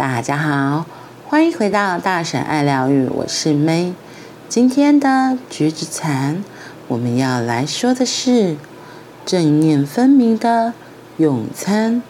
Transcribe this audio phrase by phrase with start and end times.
[0.00, 0.86] 大家好，
[1.26, 3.92] 欢迎回到大婶爱疗愈，我是 May。
[4.48, 6.42] 今天的橘子禅，
[6.88, 8.56] 我们要来说的是
[9.26, 10.72] 正念分明的
[11.18, 12.02] 用餐。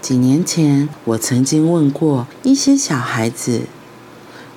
[0.00, 3.64] 几年前，我曾经问过一些小孩子，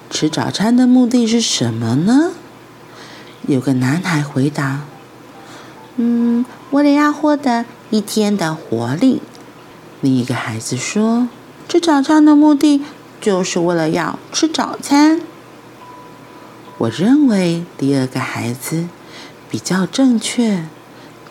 [0.09, 2.31] 吃早餐的目的是什么呢？
[3.47, 4.83] 有个男孩回答
[5.97, 9.21] ：“嗯，为了要获得一天的活力。”
[9.99, 11.27] 另一个孩子说。
[11.79, 12.81] 早餐的目的
[13.21, 15.21] 就是为了要吃早餐。
[16.77, 18.87] 我认为第二个孩子
[19.49, 20.65] 比较正确，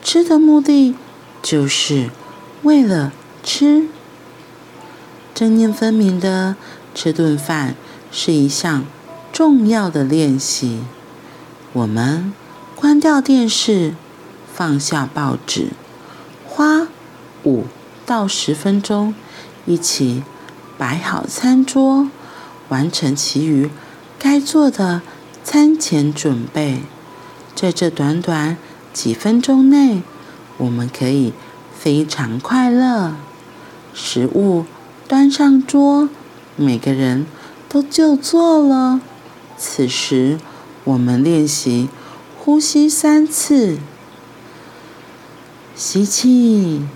[0.03, 0.95] 吃的目的
[1.43, 2.11] 就是
[2.63, 3.13] 为了
[3.43, 3.89] 吃。
[5.35, 6.57] 正念分明的
[6.95, 7.77] 吃顿饭
[8.11, 8.85] 是一项
[9.33, 10.83] 重要的练习。
[11.73, 12.33] 我们
[12.75, 13.95] 关掉电视，
[14.53, 15.69] 放下报纸，
[16.47, 16.89] 花
[17.45, 17.65] 五
[18.05, 19.15] 到十分钟。
[19.67, 20.23] 一起
[20.79, 22.09] 摆好餐桌，
[22.69, 23.69] 完成其余
[24.17, 25.03] 该做的
[25.43, 26.83] 餐前准备。
[27.55, 28.57] 在这短短
[28.93, 30.03] 几分钟内，
[30.57, 31.33] 我们可以
[31.77, 33.17] 非常快乐。
[33.93, 34.65] 食物
[35.09, 36.09] 端上桌，
[36.55, 37.27] 每个人
[37.69, 39.01] 都就座了。
[39.57, 40.39] 此时，
[40.85, 41.89] 我们练习
[42.39, 43.79] 呼吸三次。
[45.75, 46.87] 吸气，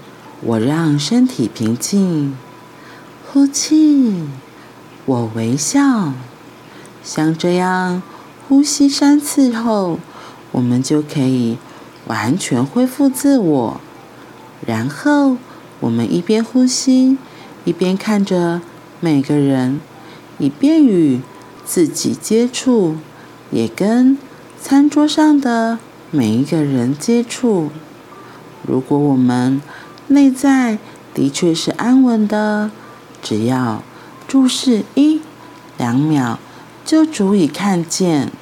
[0.40, 2.36] 我让身体平静。
[3.32, 4.26] 呼气，
[5.06, 6.12] 我微笑。
[7.02, 8.02] 像这样
[8.46, 9.98] 呼吸三次后，
[10.50, 11.56] 我们就可以
[12.06, 13.80] 完全恢复自我。
[14.66, 15.38] 然后，
[15.80, 17.16] 我们一边呼吸，
[17.64, 18.60] 一边看着
[19.00, 19.80] 每个人，
[20.36, 21.22] 以便与
[21.64, 22.96] 自己接触，
[23.50, 24.18] 也跟
[24.60, 25.78] 餐桌上的
[26.10, 27.70] 每一个人接触。
[28.68, 29.62] 如果我们
[30.08, 30.76] 内在
[31.14, 32.70] 的确是安稳的。
[33.22, 33.82] 只要
[34.26, 35.22] 注视一
[35.78, 36.38] 两秒，
[36.84, 38.32] 就足以看见。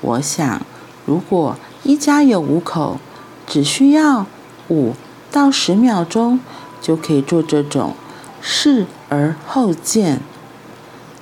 [0.00, 0.60] 我想，
[1.06, 2.98] 如果一家有五口，
[3.46, 4.26] 只需要
[4.68, 4.94] 五
[5.30, 6.40] 到十秒钟，
[6.80, 7.94] 就可以做这种
[8.40, 10.20] 视而后见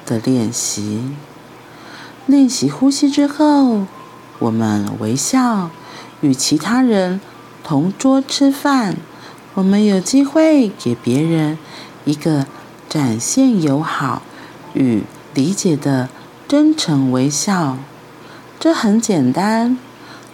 [0.07, 1.11] 的练习。
[2.27, 3.87] 练习呼吸之后，
[4.39, 5.71] 我们微笑，
[6.23, 7.21] 与其他人
[7.62, 8.97] 同桌吃饭。
[9.55, 11.59] 我们有机会给别人
[12.07, 12.47] 一个。
[12.88, 14.22] 展现友好
[14.72, 15.03] 与
[15.34, 16.09] 理解的
[16.49, 17.76] 真诚微笑，
[18.59, 19.76] 这很简单，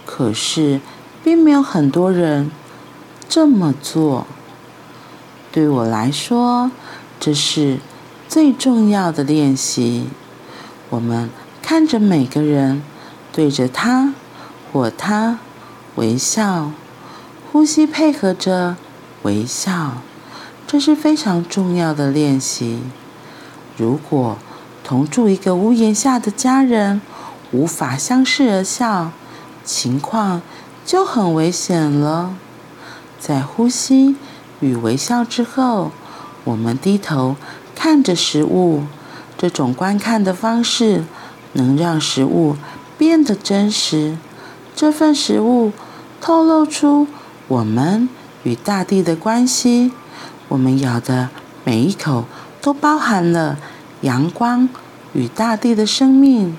[0.05, 0.79] 可是
[1.23, 2.49] 并没有很多人
[3.27, 4.25] 这么做。
[5.51, 6.71] 对我来说，
[7.19, 7.79] 这是
[8.27, 10.07] 最重要的练习。
[10.89, 11.29] 我们
[11.61, 12.81] 看着每个人，
[13.33, 14.13] 对着他
[14.71, 15.39] 或她
[15.95, 16.71] 微笑，
[17.51, 18.77] 呼吸配合着
[19.23, 19.97] 微笑。
[20.75, 22.81] 这是非常重要的练习。
[23.77, 24.37] 如果
[24.83, 26.99] 同住一个屋檐下的家人
[27.53, 29.11] 无法相视而笑，
[29.63, 30.41] 情况
[30.85, 32.35] 就很危险了。
[33.17, 34.17] 在呼吸
[34.59, 35.93] 与微笑之后，
[36.43, 37.37] 我们低头
[37.73, 38.83] 看着食物，
[39.37, 41.05] 这种观看的方式
[41.53, 42.57] 能让食物
[42.97, 44.17] 变得真实。
[44.75, 45.71] 这份食物
[46.19, 47.07] 透露出
[47.47, 48.09] 我们
[48.43, 49.93] 与大地的关系。
[50.47, 51.29] 我们咬的
[51.63, 52.25] 每一口
[52.61, 53.57] 都包含了
[54.01, 54.69] 阳光
[55.13, 56.55] 与大地的生命。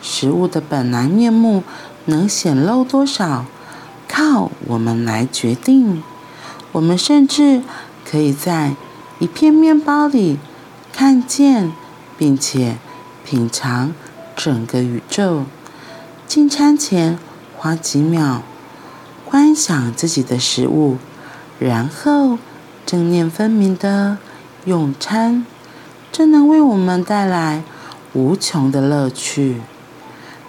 [0.00, 1.62] 食物的本来面目
[2.06, 3.44] 能显露多少，
[4.08, 6.02] 靠我们来决定。
[6.72, 7.62] 我们甚至
[8.08, 8.74] 可以在
[9.18, 10.38] 一片面包里
[10.92, 11.72] 看见，
[12.16, 12.78] 并且
[13.24, 13.92] 品尝
[14.36, 15.44] 整个宇宙。
[16.26, 17.18] 进餐前
[17.56, 18.42] 花几秒
[19.24, 20.96] 观想自己的食物，
[21.58, 22.38] 然后。
[22.88, 24.16] 正念分明的
[24.64, 25.44] 用餐，
[26.10, 27.62] 真能为我们带来
[28.14, 29.60] 无穷的乐趣。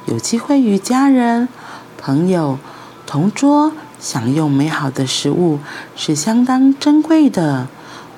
[0.06, 1.50] 有机会与家人、
[1.98, 2.58] 朋友
[3.06, 5.60] 同桌享用美好的食物，
[5.98, 7.68] 是相当珍贵的。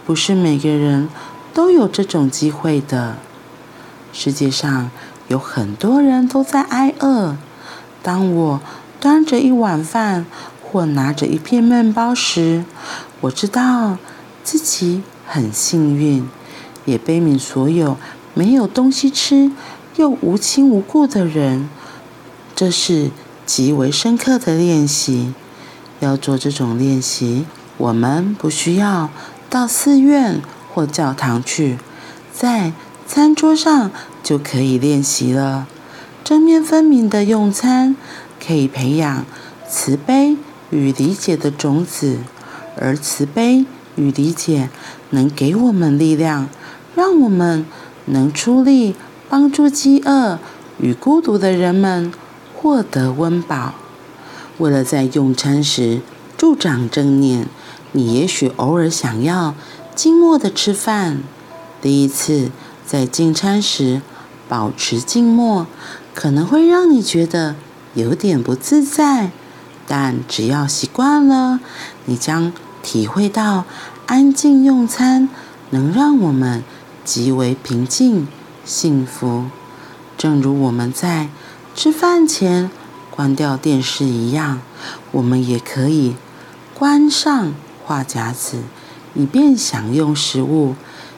[0.06, 1.10] 不是每个人
[1.52, 3.16] 都有这种机会的。
[4.14, 4.92] 世界上
[5.30, 7.36] 有很多人都在挨饿。
[8.04, 8.62] 当我
[9.00, 10.28] 端着一碗饭
[10.64, 12.66] 或拿着一片面包时，
[13.22, 13.98] 我知道。
[14.44, 16.28] 自己很幸运，
[16.86, 17.98] 也悲悯所有
[18.34, 19.52] 没有东西吃
[19.98, 21.70] 又无亲无故的人。
[22.56, 23.12] 这是
[23.46, 25.34] 极为深刻的练习。
[26.00, 27.46] 要做这种练习，
[27.78, 29.12] 我们不需要
[29.52, 30.42] 到寺院
[30.74, 31.78] 或教堂去，
[32.34, 32.74] 在
[33.06, 33.92] 餐桌上
[34.24, 35.68] 就可以练习了。
[36.24, 37.96] 正面分明的用餐，
[38.44, 39.26] 可以培养
[39.70, 40.38] 慈悲
[40.72, 42.18] 与理解的种子，
[42.76, 43.66] 而慈悲。
[44.02, 44.70] 与理解
[45.12, 46.50] 能给我们力量，
[46.96, 47.68] 让我们
[48.06, 48.96] 能出力
[49.30, 50.40] 帮助饥饿
[50.80, 52.12] 与孤独的人们
[52.56, 53.76] 获得温饱。
[54.58, 56.02] 为了在用餐时
[56.36, 57.48] 助长正念，
[57.92, 59.54] 你也许偶尔想要
[59.96, 61.20] 静默的吃饭。
[61.80, 62.50] 第一次
[62.86, 64.02] 在进餐时
[64.50, 65.68] 保持静默，
[66.16, 67.56] 可能会让你觉得
[67.94, 69.32] 有点不自在，
[69.88, 71.60] 但只要习惯了，
[72.06, 72.52] 你将
[72.84, 73.66] 体会到
[74.08, 75.30] 安静用餐
[75.70, 76.64] 能让我们
[77.04, 78.28] 极为平静、
[78.66, 79.46] 幸福。
[80.18, 81.30] 正如我们在
[81.74, 82.70] 吃饭前
[83.10, 84.62] 关掉电视一样，
[85.12, 86.16] 我们也可以
[86.74, 87.54] 关上。
[87.84, 88.62] 话匣子，
[89.16, 90.76] 以便享用食物，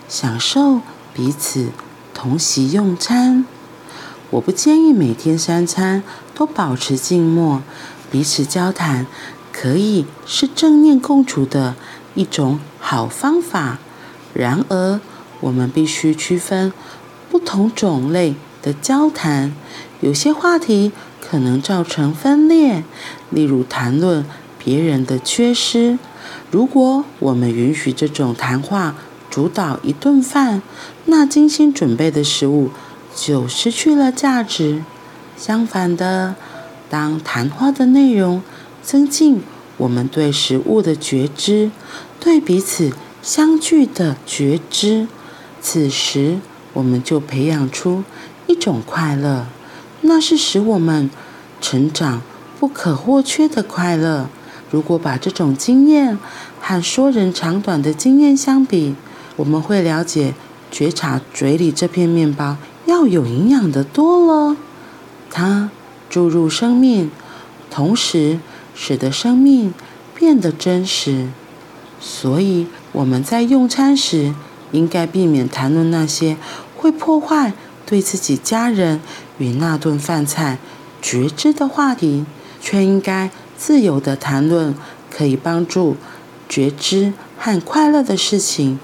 [0.10, 0.80] 享受
[1.14, 1.70] 彼此
[2.14, 3.46] 同席用餐。
[4.32, 6.02] 我不建议每天三餐
[6.34, 7.62] 都保持静默，
[8.10, 9.06] 彼此交谈
[9.64, 11.76] 可以是正念共处的
[12.16, 13.80] 一种好方法。
[14.34, 15.00] 然而，
[15.40, 16.74] 我们必须区分
[17.32, 19.56] 不同种类的交谈，
[20.02, 22.84] 有些话题可能造成分裂，
[23.30, 24.26] 例如谈论
[24.62, 25.98] 别人的缺失。
[26.52, 28.96] 如果我们允许这种谈话
[29.30, 30.62] 主导一顿饭，
[31.06, 32.70] 那精心准备的食物
[33.16, 34.84] 就失去了价值。
[35.38, 36.36] 相反的，
[36.90, 38.44] 当谈话的内容
[38.82, 39.42] 增进
[39.78, 41.72] 我们对食物的觉知，
[42.20, 42.92] 对彼此
[43.22, 45.08] 相聚的觉知，
[45.62, 46.40] 此时
[46.74, 48.04] 我们就培养出
[48.48, 49.48] 一种快乐，
[50.02, 51.10] 那是使我们
[51.60, 52.22] 成长
[52.60, 54.30] 不可或缺的快乐。
[54.70, 56.18] 如果把这种经验
[56.60, 58.96] 和说人长短的经验相比，
[59.36, 60.34] 我们会了解
[60.72, 64.58] 觉察嘴里这片面包要有营养的多了。
[65.30, 65.70] 它
[66.10, 67.12] 注入生命，
[67.70, 68.40] 同时
[68.76, 69.74] 使得生命
[70.16, 71.30] 变得真实。
[72.00, 74.34] 所以我们在用餐时，
[74.72, 76.38] 应该避免谈论那些
[76.76, 77.54] 会破坏
[77.86, 79.02] 对自己家人
[79.38, 80.58] 与那顿饭菜
[81.02, 82.26] 觉知的话题，
[82.62, 83.30] 却应该。
[83.56, 84.76] 自由的谈论
[85.10, 85.96] 可以帮助
[86.50, 88.78] 觉知和快乐的事情，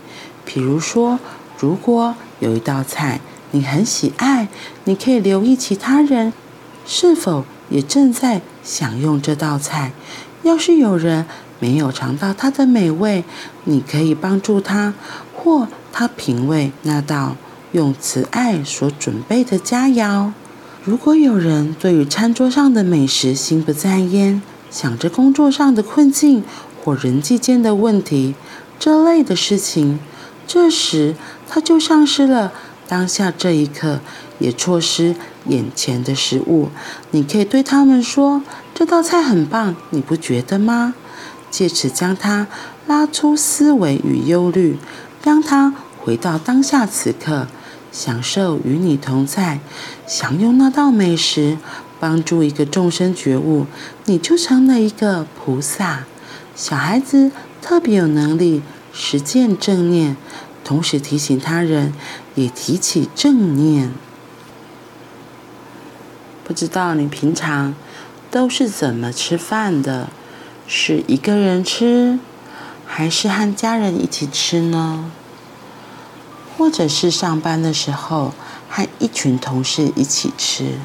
[0.46, 1.20] 比如说，
[1.58, 3.20] 如果有一道菜
[3.52, 4.48] 你很喜爱，
[4.86, 6.32] 你可以留意其他人
[6.86, 9.92] 是否也正在享用这道菜。
[10.44, 11.26] 要是有人
[11.60, 13.24] 没有尝到它的美味，
[13.64, 14.94] 你可以帮助他
[15.36, 17.36] 或他品味那道
[17.72, 20.32] 用慈爱所准备的佳肴。
[20.84, 26.44] 如果有人对于餐桌上的美食心不在焉，想着工作上的困境
[26.84, 28.36] 或人际间的问题，
[28.80, 30.00] 这类的事情，
[30.48, 31.16] 这时
[31.50, 32.54] 他就丧失了
[32.88, 34.00] 当下这一刻，
[34.40, 35.16] 也错失
[35.46, 36.70] 眼前的食物。
[37.12, 38.44] 你可以对他们说
[38.76, 40.94] ：“这道菜很棒，你不觉得吗？”
[41.50, 42.48] 借此将他
[42.88, 44.78] 拉出思维与忧虑，
[45.24, 47.48] 让他回到当下此刻，
[47.92, 49.60] 享受与你同在，
[50.06, 51.58] 享用那道美食。
[52.02, 53.66] 帮助一个众生觉悟，
[54.06, 56.06] 你就成了一个菩萨。
[56.56, 57.30] 小孩子
[57.62, 58.62] 特别有能力
[58.94, 60.16] 实践正念，
[60.64, 61.94] 同时提醒他人
[62.36, 63.92] 也提起正念。
[66.50, 67.76] 不知道你平常
[68.32, 70.10] 都是怎么吃饭的？
[70.66, 72.18] 是一个人吃，
[72.88, 75.12] 还是和家人一起吃呢？
[76.58, 78.34] 或者是上班的时候
[78.68, 80.80] 和一群同事一起吃？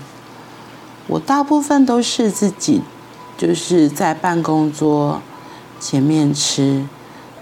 [1.06, 2.82] 我大部分都是自己，
[3.38, 5.22] 就是在办公桌
[5.80, 6.84] 前面吃，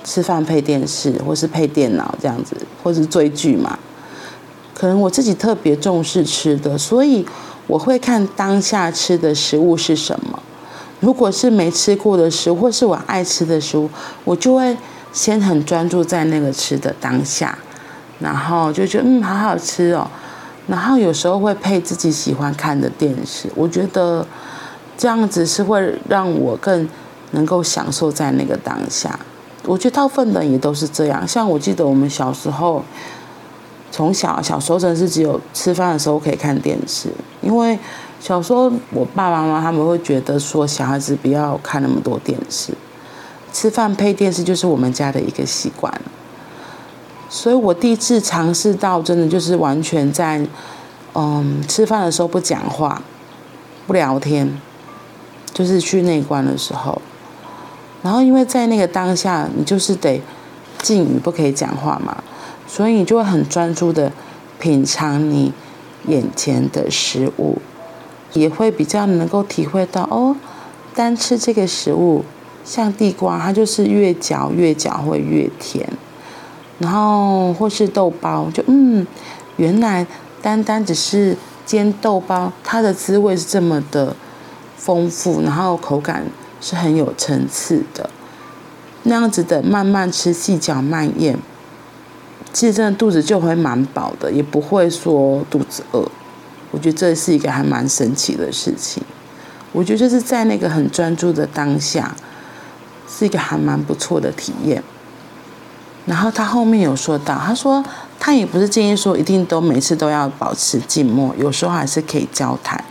[0.05, 3.76] 吃饭配电视，或是配电脑这样子，或是追剧嘛。
[4.73, 7.26] 可能我自己特别重视吃的，所以
[7.73, 10.38] 我会看当下吃的食物是什么。
[11.00, 13.88] 如果是没吃过的食物，或是我爱吃的食物，
[14.25, 14.76] 我就会
[15.11, 17.57] 先很专注在那个吃的当下，
[18.21, 20.07] 然后就觉得嗯，好好吃哦。
[20.67, 24.26] 然后有时候会配自己喜欢看的电视，我觉得
[24.99, 26.87] 这样子是会让我更
[27.31, 29.19] 能够享受在那个当下。
[29.64, 31.26] 我觉得大部分人也都是这样。
[31.26, 32.85] 像我记得我们小时候，
[33.93, 37.09] 从小小时候真的是只有吃饭的时候可以看电视，
[37.43, 37.79] 因为
[38.19, 42.73] 小时候我爸爸妈妈他们会觉得说小孩子不要看那么多电视，
[43.53, 45.93] 吃饭配电视就是我们家的一个习惯。
[47.29, 50.47] 所以我第一次尝试到，真的就是完全在，
[51.15, 53.01] 嗯，吃饭的时候不讲话，
[53.87, 54.61] 不聊天，
[55.55, 57.01] 就是去内观的时候。
[58.03, 60.21] 然后因为在那个当下，你就是得
[60.83, 62.23] 静语，不可以讲话嘛，
[62.73, 64.11] 所以你就会很专注的
[64.59, 65.52] 品尝你
[66.09, 67.59] 眼前的食物，
[68.33, 70.35] 也会比较能够体会到哦，
[70.95, 72.25] 单吃这个食物，
[72.64, 75.87] 像地瓜，它就是越嚼越嚼会越甜。
[76.79, 79.07] 然后或是豆包，就嗯，
[79.59, 80.07] 原来
[80.41, 81.37] 单单只是
[81.67, 84.17] 煎豆包，它的滋味是这么的
[84.79, 86.25] 丰富，然后口感
[86.62, 88.09] 是很有层次的。
[89.02, 91.37] 那样子的慢慢吃，细嚼慢咽，
[92.52, 96.06] 其实真的肚子就会蛮饱的，也不会说肚子饿。
[96.71, 99.02] 我觉得这是一个还蛮神奇的事情。
[99.73, 102.14] 我觉得就是在那个很专注的当下，
[103.09, 104.82] 是一个还蛮不错的体验。
[106.04, 107.82] 然后他后面有说到，他说
[108.18, 112.82] 他也不是建议说一定都每次都要保持静默，有时候还是可以交谈。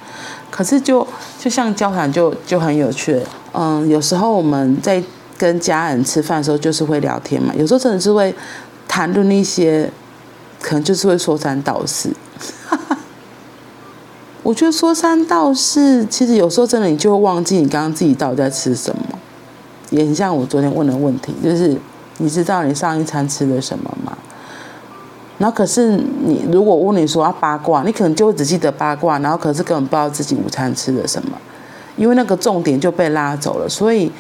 [0.49, 1.05] 可是就
[1.39, 3.21] 就像交谈就就很有趣，
[3.53, 5.03] 嗯，有时候我们在
[5.37, 8.33] 跟家人吃饭的时候就是会聊天嘛，有时候真的是会
[8.91, 9.89] 谈论那些，
[10.60, 12.12] 可能就是会说三道四。
[14.43, 19.17] 我觉得说三道四，其实有时候真的你就会忘记你刚刚自己到底在吃什么，
[19.91, 21.79] 也很像我昨天问的问题，就是。
[22.17, 24.15] 你知道你上一餐吃的什么吗？
[25.39, 31.31] 然后可是你如果问你说要八卦，你可能就会只记得八卦，然后可是根本不知道自己午餐吃的什么，
[31.98, 34.12] 因为那个重点就被拉走了，所以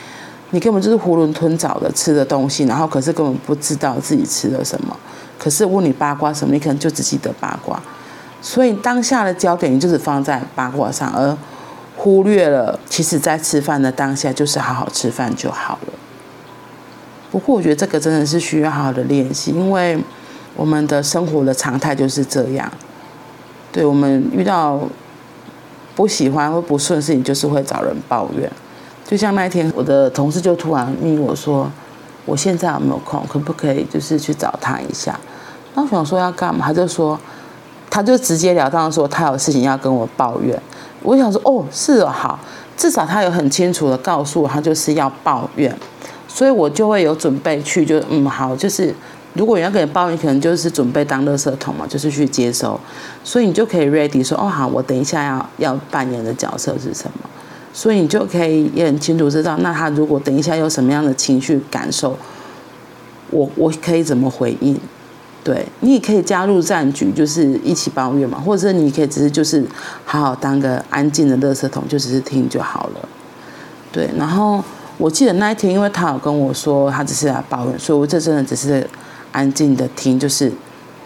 [0.51, 4.95] 你根本就是囫囵吞枣的吃的东西，然后可是根本不知道自己吃了什么。
[5.39, 7.81] 可是问你八卦什么，你可能就只记得八卦，
[8.41, 11.35] 所以当下的焦点你就是放在八卦上，而
[11.97, 15.93] 忽略了其实在吃饭的当下就是好好吃饭就好了。
[17.31, 19.97] 不过我觉得这个真的是需要好好的练习，因为
[20.55, 22.69] 我们的生活的常态就是这样。
[23.71, 24.81] 对，我们遇到
[25.95, 28.51] 不喜欢或不顺事情，就是会找人抱怨。
[29.11, 31.69] 就像那一天，我的同事就突然问我说
[32.25, 33.21] ：“我现在有没有空？
[33.27, 35.19] 可不可以就是去找他一下？”
[35.75, 36.67] 那我想说要干嘛？
[36.67, 37.19] 他就说，
[37.89, 40.57] 他就直截了当说他有事情要跟我抱怨。
[41.03, 42.39] 我想说哦，是哦，好，
[42.77, 45.75] 至少他有很清楚的告诉我，他就是要抱怨。
[46.29, 48.95] 所以我就会有准备去，就嗯好，就是
[49.33, 52.79] 如果你要跟你抱怨，可能就是准备当垃圾桶嘛，就是去接收。
[53.25, 57.29] 所以你就可以 ready 说，哦好，我等一下要要扮演的角色是什么？
[57.73, 62.17] 所以你就可以也很清楚知道，那他如果等一下有什么样的情绪感受，
[63.29, 64.79] 我我可以怎么回应？
[65.43, 69.65] 对，你也可以加入战局，就是一起抱怨嘛，或者是你可以只是就是
[70.05, 73.09] 好好当个安静的垃圾桶，就只是听就好了。
[73.91, 74.63] 对，然后。
[74.97, 78.87] 我记得那一天，因为他有跟我说他只是来抱怨，所以我这真的只是
[79.31, 80.51] 安静的听，就是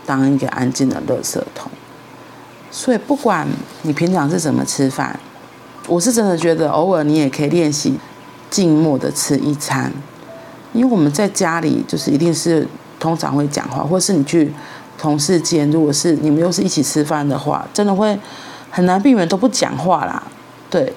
[0.06, 1.72] 当一个安静的垃圾桶。
[2.70, 3.48] 所以不管
[3.84, 5.18] 你平常是怎么吃饭，
[5.88, 7.98] 我是真的觉得偶尔你也可以练习
[8.50, 9.92] 静默的吃一餐，
[10.74, 12.68] 因为我们在家里就是一定是
[13.00, 14.52] 通常会讲话，或是你去
[14.98, 18.18] 同事间，如果是你们又是一起吃饭的话，真的会
[18.72, 20.24] 很难避免都不讲话啦，
[20.70, 20.94] 对。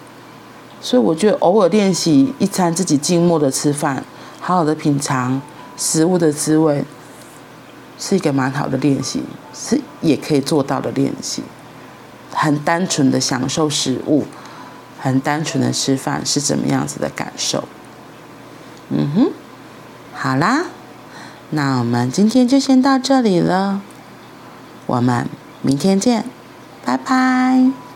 [0.80, 4.04] 所以我觉得偶尔练习一餐自己静默的吃饭，
[4.40, 5.42] 好好的品尝
[5.76, 6.84] 食物的滋味，
[7.98, 9.20] 是一个蛮好的练习，
[9.52, 11.42] 是也可以做到的练习。
[12.30, 14.24] 很单纯的享受食物，
[14.98, 17.64] 很单纯的吃饭是怎么样子的感受？
[18.90, 19.32] 嗯哼，
[20.14, 20.64] 好啦，
[21.50, 23.80] 那我们今天就先到这里了，
[24.86, 25.28] 我们
[25.62, 26.24] 明天见，
[26.84, 27.87] 拜拜。